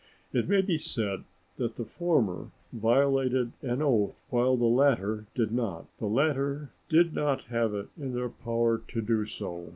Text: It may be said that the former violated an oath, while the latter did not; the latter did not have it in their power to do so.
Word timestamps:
It 0.33 0.49
may 0.49 0.61
be 0.63 0.79
said 0.79 1.25
that 1.57 1.75
the 1.75 1.85
former 1.85 2.49
violated 2.73 3.51
an 3.61 3.83
oath, 3.83 4.25
while 4.31 4.57
the 4.57 4.65
latter 4.65 5.27
did 5.35 5.51
not; 5.51 5.85
the 5.99 6.07
latter 6.07 6.71
did 6.89 7.13
not 7.13 7.43
have 7.51 7.75
it 7.75 7.89
in 7.95 8.15
their 8.15 8.29
power 8.29 8.79
to 8.87 8.99
do 9.03 9.27
so. 9.27 9.69